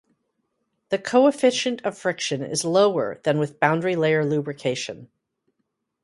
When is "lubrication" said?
4.25-5.11